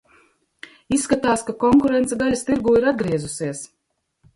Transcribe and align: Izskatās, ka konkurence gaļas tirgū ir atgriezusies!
Izskatās, 0.97 1.45
ka 1.51 1.57
konkurence 1.67 2.21
gaļas 2.25 2.45
tirgū 2.51 2.77
ir 2.83 2.93
atgriezusies! 2.97 3.67